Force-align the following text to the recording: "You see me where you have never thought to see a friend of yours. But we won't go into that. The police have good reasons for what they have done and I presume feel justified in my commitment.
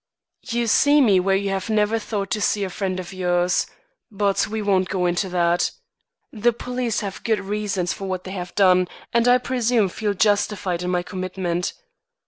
"You 0.49 0.65
see 0.65 0.99
me 0.99 1.19
where 1.19 1.35
you 1.35 1.51
have 1.51 1.69
never 1.69 1.99
thought 1.99 2.31
to 2.31 2.41
see 2.41 2.63
a 2.63 2.71
friend 2.71 2.99
of 2.99 3.13
yours. 3.13 3.67
But 4.09 4.47
we 4.47 4.59
won't 4.59 4.89
go 4.89 5.05
into 5.05 5.29
that. 5.29 5.69
The 6.33 6.53
police 6.53 7.01
have 7.01 7.23
good 7.23 7.39
reasons 7.39 7.93
for 7.93 8.05
what 8.07 8.23
they 8.23 8.31
have 8.31 8.55
done 8.55 8.87
and 9.13 9.27
I 9.27 9.37
presume 9.37 9.89
feel 9.89 10.15
justified 10.15 10.81
in 10.81 10.89
my 10.89 11.03
commitment. 11.03 11.73